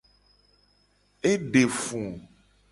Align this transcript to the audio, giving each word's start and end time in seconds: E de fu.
E 1.29 1.31
de 1.51 1.63
fu. 1.81 2.01